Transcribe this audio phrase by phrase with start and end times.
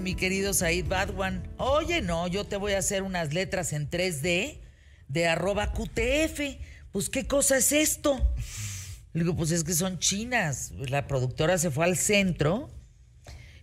[0.00, 4.58] mi querido Said Badwan, oye, no, yo te voy a hacer unas letras en 3D
[5.08, 6.40] de arroba QTF.
[6.92, 8.18] Pues, ¿qué cosa es esto?
[9.12, 10.72] Le digo, pues es que son chinas.
[10.88, 12.70] La productora se fue al centro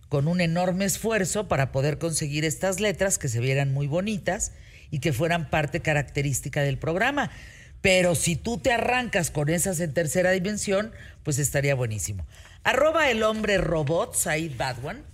[0.08, 4.52] con un enorme esfuerzo para poder conseguir estas letras que se vieran muy bonitas
[4.92, 7.32] y que fueran parte característica del programa.
[7.80, 10.92] Pero si tú te arrancas con esas en tercera dimensión,
[11.24, 12.24] pues estaría buenísimo.
[12.62, 15.13] Arroba el hombre robot, Said Badwan,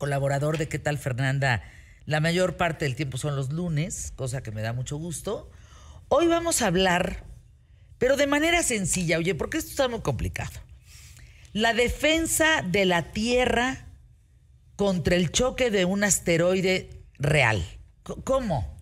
[0.00, 1.62] colaborador de ¿Qué tal Fernanda?
[2.06, 5.50] La mayor parte del tiempo son los lunes, cosa que me da mucho gusto.
[6.08, 7.24] Hoy vamos a hablar,
[7.98, 10.58] pero de manera sencilla, oye, porque esto está muy complicado.
[11.52, 13.86] La defensa de la Tierra
[14.74, 17.62] contra el choque de un asteroide real.
[18.24, 18.76] ¿Cómo?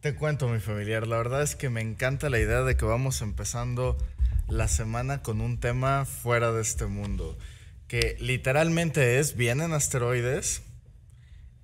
[0.00, 1.06] Te cuento, mi familiar.
[1.06, 3.96] La verdad es que me encanta la idea de que vamos empezando
[4.48, 7.38] la semana con un tema fuera de este mundo.
[7.88, 10.62] Que literalmente es, vienen asteroides,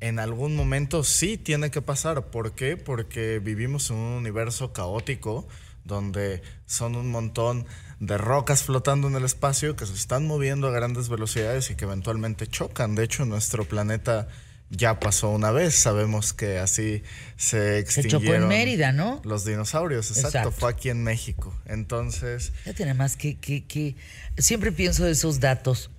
[0.01, 2.27] en algún momento sí tiene que pasar.
[2.31, 2.77] ¿Por qué?
[2.77, 5.47] Porque vivimos en un universo caótico
[5.85, 7.67] donde son un montón
[8.01, 11.85] de rocas flotando en el espacio que se están moviendo a grandes velocidades y que
[11.85, 12.95] eventualmente chocan.
[12.95, 14.29] De hecho, nuestro planeta
[14.71, 15.75] ya pasó una vez.
[15.75, 17.03] Sabemos que así
[17.37, 18.21] se extinguieron.
[18.21, 19.21] Se chocó en Mérida, ¿no?
[19.25, 21.55] Los dinosaurios, exacto, Fue aquí en México.
[21.67, 22.53] Entonces.
[22.65, 23.97] Ya tiene más que, que, que.
[24.39, 25.91] Siempre pienso de esos datos.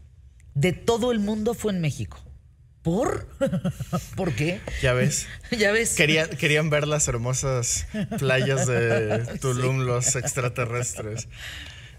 [0.54, 2.20] De todo el mundo fue en México.
[2.82, 3.28] ¿Por?
[4.16, 4.60] ¿Por qué?
[4.82, 5.28] Ya ves.
[5.58, 5.96] ya ves.
[5.96, 7.86] Querían, querían ver las hermosas
[8.18, 11.28] playas de Tulum, los extraterrestres.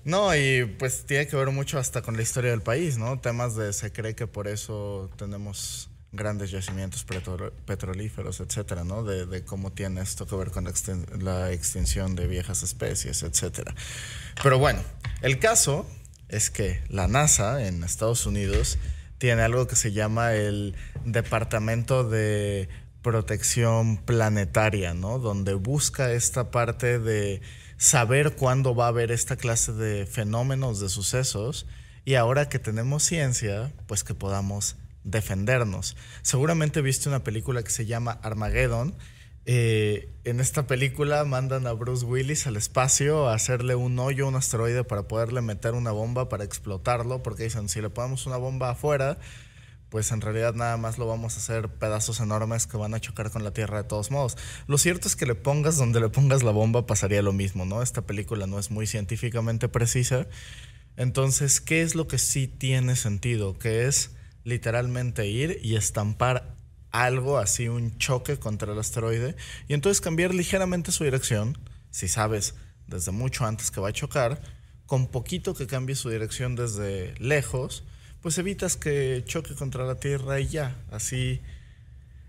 [0.05, 3.21] No, y pues tiene que ver mucho hasta con la historia del país, ¿no?
[3.21, 7.07] Temas de se cree que por eso tenemos grandes yacimientos
[7.65, 9.03] petrolíferos, etcétera, ¿no?
[9.03, 10.69] De, cómo tiene esto que ver con
[11.21, 13.75] la, extinción de viejas especies, etcétera.
[14.43, 14.81] Pero bueno,
[15.23, 15.87] el caso
[16.33, 18.79] es que la NASA en Estados Unidos
[19.19, 22.69] tiene algo que se llama el Departamento de
[23.03, 25.19] Protección Planetaria, ¿no?
[25.19, 27.43] Donde busca esta parte de
[27.77, 31.67] saber cuándo va a haber esta clase de fenómenos, de sucesos,
[32.05, 35.97] y ahora que tenemos ciencia, pues que podamos defendernos.
[36.23, 38.95] Seguramente viste una película que se llama Armageddon.
[39.45, 44.37] Eh, en esta película mandan a Bruce Willis al espacio a hacerle un hoyo un
[44.37, 48.71] asteroide para poderle meter una bomba para explotarlo, porque dicen, si le ponemos una bomba
[48.71, 49.19] afuera,
[49.89, 53.31] pues en realidad nada más lo vamos a hacer pedazos enormes que van a chocar
[53.31, 54.39] con la Tierra de todos modos.
[54.67, 57.83] Lo cierto es que le pongas donde le pongas la bomba pasaría lo mismo, ¿no?
[57.83, 60.29] Esta película no es muy científicamente precisa.
[60.97, 63.59] Entonces, ¿qué es lo que sí tiene sentido?
[63.59, 64.13] Que es
[64.45, 66.62] literalmente ir y estampar
[66.93, 69.35] algo así, un choque contra el asteroide,
[69.67, 71.59] y entonces cambiar ligeramente su dirección,
[71.91, 72.55] si sabes
[72.87, 74.41] desde mucho antes que va a chocar,
[74.87, 77.85] con poquito que cambie su dirección desde lejos,
[78.21, 81.41] pues evitas que choque contra la Tierra y ya, así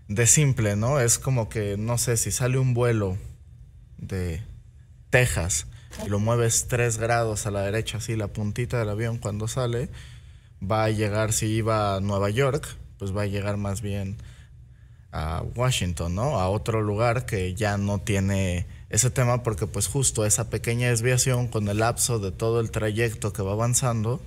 [0.08, 0.98] de simple, ¿no?
[0.98, 3.18] Es como que, no sé, si sale un vuelo
[3.98, 4.42] de
[5.10, 5.66] Texas
[6.04, 9.90] y lo mueves tres grados a la derecha, así la puntita del avión cuando sale,
[10.60, 12.66] va a llegar, si iba a Nueva York,
[12.98, 14.16] pues va a llegar más bien
[15.14, 16.40] a Washington, ¿no?
[16.40, 21.46] A otro lugar que ya no tiene ese tema porque pues justo esa pequeña desviación
[21.46, 24.20] con el lapso de todo el trayecto que va avanzando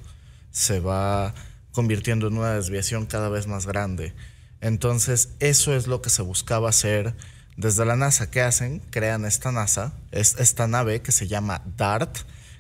[0.52, 1.34] se va
[1.74, 4.14] convirtiendo en una desviación cada vez más grande.
[4.62, 7.14] Entonces eso es lo que se buscaba hacer
[7.58, 8.32] desde la NASA.
[8.32, 8.80] ¿Qué hacen?
[8.90, 12.18] Crean esta NASA, esta nave que se llama DART,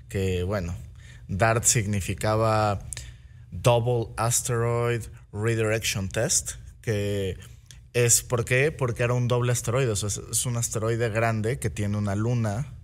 [0.09, 0.75] que bueno,
[1.29, 2.79] DART significaba
[3.51, 7.37] Double Asteroid Redirection Test, que
[8.05, 8.71] es ¿por qué?
[8.71, 12.75] Porque era un doble asteroide, es un asteroide grande que tiene una luna.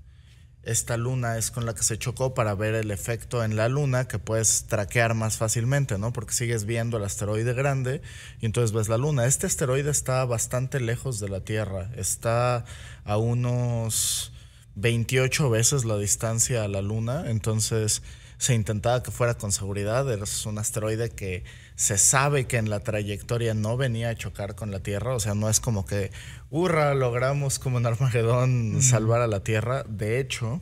[0.64, 4.08] Esta luna es con la que se chocó para ver el efecto en la luna
[4.08, 6.14] que puedes traquear más fácilmente, ¿no?
[6.14, 8.02] Porque sigues viendo el asteroide grande
[8.40, 9.28] y entonces ves la luna.
[9.28, 12.66] Este asteroide está bastante lejos de la Tierra, está
[13.04, 14.34] a unos
[14.74, 18.02] 28 veces la distancia a la luna, entonces
[18.40, 20.12] se intentaba que fuera con seguridad.
[20.12, 21.44] Es un asteroide que
[21.76, 25.16] se sabe que en la trayectoria no venía a chocar con la Tierra.
[25.16, 26.12] O sea, no es como que,
[26.50, 29.84] hurra, logramos como en Armagedón salvar a la Tierra.
[29.88, 30.62] De hecho,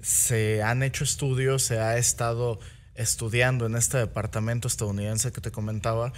[0.00, 2.58] se han hecho estudios, se ha estado
[2.94, 6.12] estudiando en este departamento estadounidense que te comentaba.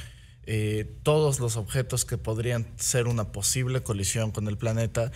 [0.44, 5.12] Eh, todos los objetos que podrían ser una posible colisión con el planeta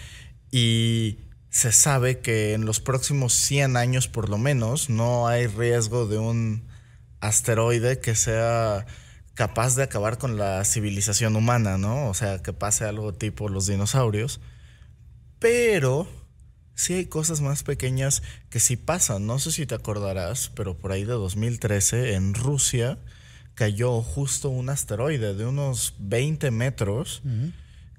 [0.51, 1.19] y
[1.51, 6.19] se sabe que en los próximos 100 años por lo menos no hay riesgo de
[6.19, 6.74] un
[7.27, 8.87] asteroide que sea
[9.35, 12.09] capaz de acabar con la civilización humana, ¿no?
[12.09, 14.41] O sea, que pase algo tipo los dinosaurios.
[15.39, 16.09] Pero
[16.75, 19.27] sí hay cosas más pequeñas que sí pasan.
[19.27, 22.99] No sé si te acordarás, pero por ahí de 2013 en Rusia
[23.55, 27.23] cayó justo un asteroide de unos 20 metros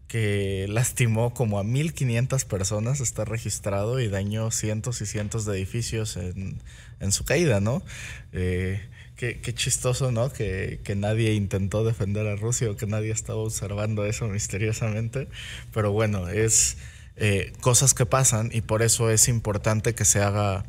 [0.08, 6.18] que lastimó como a 1500 personas, está registrado, y dañó cientos y cientos de edificios
[6.18, 6.62] en,
[7.12, 7.84] su caída, ¿no?
[8.32, 8.82] Eh,
[9.16, 10.32] qué, chistoso, ¿no?
[10.32, 15.28] Que, nadie intentó defender a Rusia o que nadie estaba observando eso misteriosamente.
[15.74, 16.78] Pero bueno, es
[17.16, 20.66] eh, cosas que pasan y por eso es importante que se haga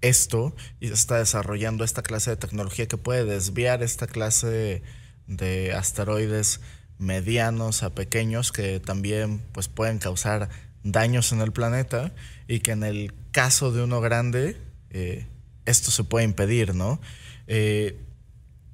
[0.00, 4.82] esto y se está desarrollando esta clase de tecnología que puede desviar esta clase
[5.26, 6.60] de asteroides
[6.98, 10.48] medianos a pequeños que también pues pueden causar
[10.82, 12.12] daños en el planeta
[12.46, 14.56] y que en el caso de uno grande
[14.90, 15.26] eh,
[15.68, 17.00] esto se puede impedir, ¿no?
[17.46, 18.00] Eh,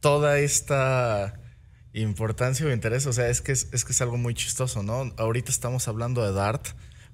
[0.01, 1.41] toda esta
[1.93, 5.13] importancia o interés, o sea, es que es, que es algo muy chistoso, ¿no?
[5.17, 6.69] Ahorita estamos hablando de DART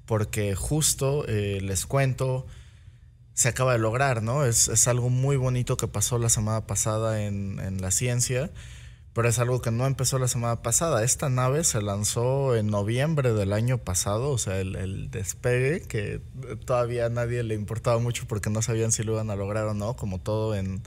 [0.07, 2.47] porque justo eh, les cuento,
[3.35, 4.45] se acaba de lograr, ¿no?
[4.45, 8.51] Es, algo muy bonito que pasó la semana pasada en, en la ciencia
[9.13, 11.03] pero es algo que no empezó la semana pasada.
[11.03, 16.21] Esta nave se lanzó en noviembre del año pasado, o sea, el, despegue, que
[16.65, 19.75] todavía a nadie le importaba mucho porque no sabían si lo iban a lograr o
[19.75, 20.83] no, como todo en,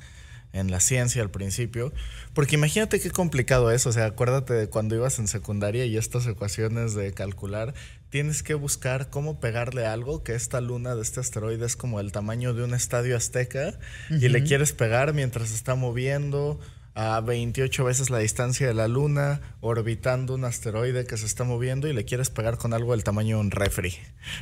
[0.53, 1.91] en la ciencia al principio.
[2.33, 6.25] Porque imagínate qué complicado es, o sea, acuérdate de cuando ibas en secundaria y estas
[6.25, 7.73] ecuaciones de calcular,
[8.09, 12.13] tienes que buscar cómo pegarle algo que esta luna de este asteroide es como el
[12.13, 13.77] tamaño de un estadio azteca
[14.09, 16.59] y le quieres pegar mientras está moviendo
[16.95, 21.87] a 28 veces la distancia de la Luna, orbitando un asteroide que se está moviendo
[21.87, 23.95] y le quieres pegar con algo del tamaño de un refri.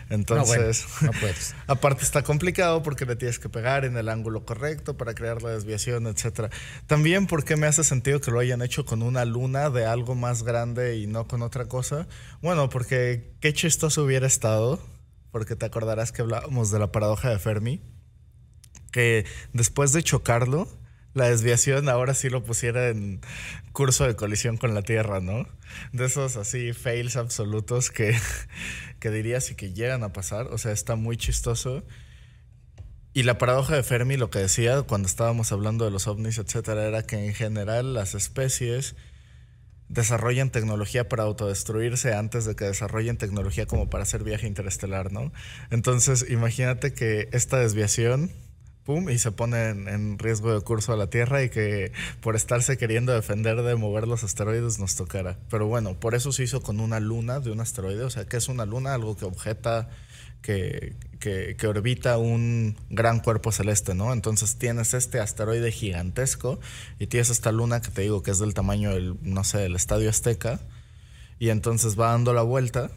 [0.09, 1.55] Entonces, no, puedes.
[1.67, 5.51] aparte está complicado porque le tienes que pegar en el ángulo correcto para crear la
[5.51, 6.49] desviación, etcétera.
[6.87, 10.43] También porque me hace sentido que lo hayan hecho con una luna de algo más
[10.43, 12.07] grande y no con otra cosa.
[12.41, 14.79] Bueno, porque qué chistoso hubiera estado,
[15.31, 17.81] porque te acordarás que hablábamos de la paradoja de Fermi,
[18.91, 20.67] que después de chocarlo,
[21.13, 23.21] la desviación ahora sí lo pusiera en
[23.73, 25.47] curso de colisión con la Tierra, ¿no?
[25.91, 28.17] De esos así fails absolutos que,
[28.99, 30.47] que dirías y que llegan a pasar.
[30.47, 31.83] O sea, está muy chistoso.
[33.13, 36.85] Y la paradoja de Fermi, lo que decía cuando estábamos hablando de los ovnis, etcétera,
[36.87, 38.95] era que en general las especies
[39.89, 45.33] desarrollan tecnología para autodestruirse antes de que desarrollen tecnología como para hacer viaje interestelar, ¿no?
[45.69, 48.31] Entonces, imagínate que esta desviación
[48.83, 51.91] pum, y se pone en, riesgo de curso a la Tierra y que
[52.21, 55.37] por estarse queriendo defender de mover los asteroides nos tocara.
[55.49, 58.37] Pero bueno, por eso se hizo con una luna de un asteroide, o sea, que
[58.37, 59.89] es una luna, algo que objeta,
[60.41, 64.11] que, que, que orbita un gran cuerpo celeste, ¿no?
[64.13, 66.59] Entonces tienes este asteroide gigantesco
[66.99, 69.75] y tienes esta luna que te digo que es del tamaño del, no sé, del
[69.75, 70.59] Estadio Azteca,
[71.39, 72.91] y entonces va dando la vuelta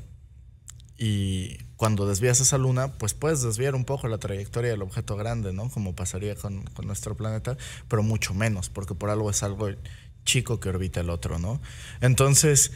[0.98, 5.52] y cuando desvías esa luna, pues puedes desviar un poco la trayectoria del objeto grande,
[5.52, 5.68] ¿no?
[5.68, 7.58] Como pasaría con, nuestro planeta,
[7.88, 9.68] pero mucho menos, porque por algo es algo
[10.24, 11.60] chico que orbita el otro, ¿no?
[12.00, 12.72] Entonces,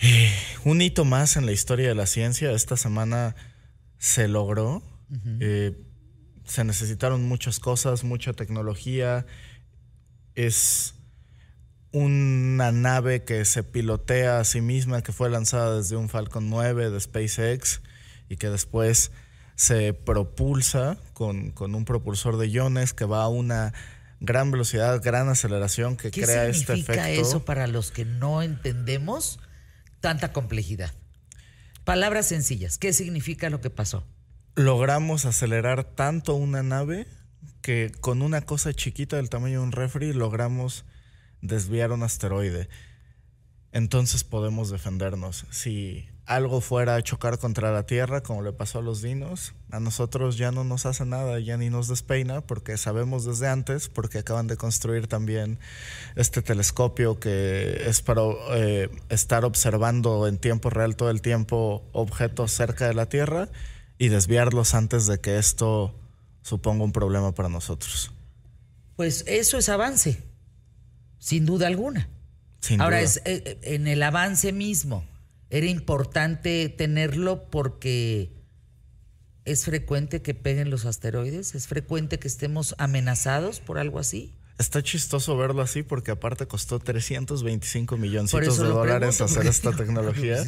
[0.00, 0.32] eh,
[0.64, 3.36] un hito más en la historia de la ciencia, esta semana
[3.98, 4.82] se logró.
[5.40, 5.78] Eh,
[6.46, 9.26] se necesitaron muchas cosas, mucha tecnología.
[10.34, 10.94] Es
[11.94, 16.90] una nave que se pilotea a sí misma, que fue lanzada desde un Falcon 9
[16.90, 17.82] de SpaceX
[18.28, 19.12] y que después
[19.54, 23.72] se propulsa con, un propulsor de iones que va a una
[24.18, 26.94] gran velocidad, gran aceleración que crea este efecto.
[26.94, 29.38] ¿Qué significa eso para los que no entendemos
[30.00, 30.92] tanta complejidad?
[31.84, 34.04] Palabras sencillas, ¿qué significa lo que pasó?
[34.56, 37.06] Logramos acelerar tanto una nave
[37.60, 40.84] que con una cosa chiquita del tamaño de un refri logramos
[41.44, 42.68] desviar un asteroide.
[43.70, 45.46] Entonces podemos defendernos.
[45.50, 49.78] Si algo fuera a chocar contra la Tierra, como le pasó a los dinos, a
[49.78, 54.18] nosotros ya no nos hace nada, ya ni nos despeina, porque sabemos desde antes, porque
[54.18, 55.58] acaban de construir también
[56.16, 58.22] este telescopio que es para
[58.52, 63.48] eh, estar observando en tiempo real todo el tiempo objetos cerca de la Tierra
[63.98, 65.94] y desviarlos antes de que esto
[66.42, 68.12] suponga un problema para nosotros.
[68.96, 70.22] Pues eso es avance
[71.18, 72.08] sin duda alguna.
[72.78, 75.04] Ahora, es eh, eh, en el avance mismo,
[75.50, 78.32] era importante tenerlo porque
[79.44, 84.34] es frecuente que peguen los asteroides, es frecuente que estemos amenazados por algo así.
[84.58, 90.42] Está chistoso verlo así porque aparte costó 325 milloncitos de dólares hacer esta tecnología.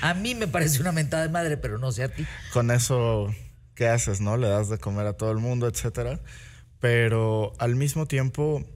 [0.00, 2.26] A mí me parece una mentada de madre, pero no sé a ti.
[2.52, 3.32] Con eso,
[3.76, 4.36] ¿qué haces, no?
[4.36, 6.20] Le das de comer a todo el mundo, etcétera.
[6.80, 8.66] Pero al mismo tiempo,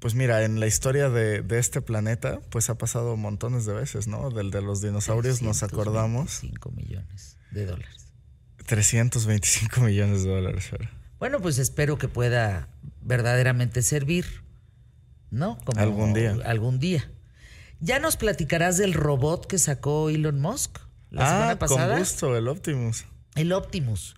[0.00, 4.30] pues mira, en la historia de, este planeta, pues ha pasado montones de veces, ¿no?
[4.30, 6.30] Del de los dinosaurios nos acordamos.
[6.40, 8.12] 5 millones de dólares.
[8.66, 10.70] 325 millones de dólares.
[11.18, 12.68] Bueno, pues espero que pueda
[13.02, 14.26] verdaderamente servir
[15.30, 15.58] ¿no?
[15.64, 16.36] Como Algún día.
[16.44, 17.10] Algún día.
[17.80, 20.78] ¿Ya nos platicarás del robot que sacó Elon Musk
[21.10, 21.94] la ah, semana pasada?
[21.94, 23.06] con gusto, el Optimus.
[23.36, 24.16] El Optimus.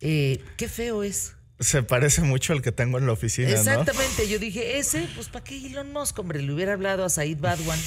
[0.00, 1.35] Eh, qué feo es.
[1.58, 4.28] Se parece mucho al que tengo en la oficina, Exactamente.
[4.28, 6.18] Yo dije, ese, pues ¿para qué Elon Musk?
[6.18, 7.78] Hombre, le hubiera hablado a Said Badwan,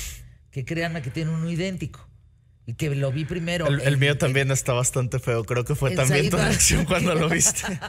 [0.52, 2.08] que créanme que tiene uno idéntico.
[2.66, 3.68] Y que lo vi primero.
[3.68, 5.44] El, el mío también está bastante feo.
[5.44, 7.64] Creo que fue también tu reacción cuando lo viste.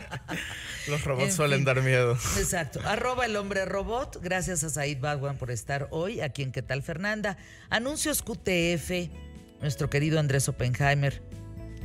[0.88, 2.14] Los robots suelen dar miedo.
[2.38, 2.80] Exacto.
[2.86, 4.18] Arroba el hombre robot.
[4.22, 7.36] Gracias a Said Badwan por estar hoy aquí en ¿Qué tal Fernanda?
[7.68, 9.10] Anuncios QTF.
[9.60, 11.22] Nuestro querido Andrés Oppenheimer,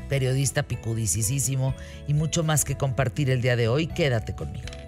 [0.05, 1.73] periodista picudicísimo
[2.07, 3.87] y mucho más que compartir el día de hoy.
[3.87, 4.84] Quédate conmigo.